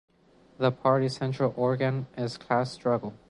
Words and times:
The 0.57 0.71
party 0.71 1.09
central 1.09 1.53
organ 1.55 2.07
is 2.17 2.35
Class 2.35 2.71
Struggle. 2.71 3.13